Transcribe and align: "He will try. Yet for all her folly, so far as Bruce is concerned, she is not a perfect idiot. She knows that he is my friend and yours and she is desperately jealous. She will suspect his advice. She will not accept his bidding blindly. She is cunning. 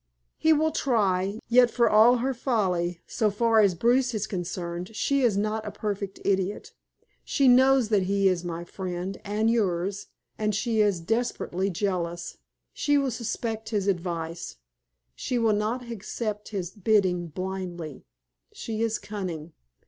"He 0.39 0.51
will 0.51 0.71
try. 0.71 1.37
Yet 1.47 1.69
for 1.69 1.87
all 1.87 2.17
her 2.25 2.33
folly, 2.33 3.03
so 3.05 3.29
far 3.29 3.59
as 3.59 3.75
Bruce 3.75 4.15
is 4.15 4.25
concerned, 4.25 4.95
she 4.95 5.21
is 5.21 5.37
not 5.37 5.63
a 5.63 5.69
perfect 5.69 6.19
idiot. 6.25 6.73
She 7.23 7.47
knows 7.47 7.89
that 7.89 8.01
he 8.09 8.27
is 8.27 8.43
my 8.43 8.63
friend 8.63 9.21
and 9.23 9.51
yours 9.51 10.07
and 10.39 10.55
she 10.55 10.79
is 10.81 11.01
desperately 11.01 11.69
jealous. 11.69 12.39
She 12.73 12.97
will 12.97 13.11
suspect 13.11 13.69
his 13.69 13.87
advice. 13.87 14.55
She 15.13 15.37
will 15.37 15.53
not 15.53 15.91
accept 15.91 16.49
his 16.49 16.71
bidding 16.71 17.27
blindly. 17.27 18.07
She 18.53 18.81
is 18.81 18.97
cunning. 18.97 19.53